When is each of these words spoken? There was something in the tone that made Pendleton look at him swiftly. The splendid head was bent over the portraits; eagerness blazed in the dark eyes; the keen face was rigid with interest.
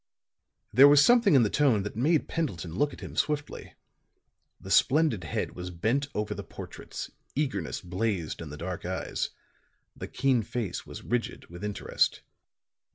There 0.73 0.87
was 0.87 1.05
something 1.05 1.35
in 1.35 1.43
the 1.43 1.49
tone 1.51 1.83
that 1.83 1.95
made 1.95 2.27
Pendleton 2.27 2.73
look 2.73 2.91
at 2.91 3.01
him 3.01 3.15
swiftly. 3.15 3.75
The 4.59 4.71
splendid 4.71 5.25
head 5.25 5.51
was 5.51 5.69
bent 5.69 6.07
over 6.15 6.33
the 6.33 6.43
portraits; 6.43 7.11
eagerness 7.35 7.81
blazed 7.81 8.41
in 8.41 8.49
the 8.49 8.57
dark 8.57 8.83
eyes; 8.83 9.29
the 9.95 10.07
keen 10.07 10.41
face 10.41 10.87
was 10.87 11.03
rigid 11.03 11.49
with 11.51 11.63
interest. 11.63 12.23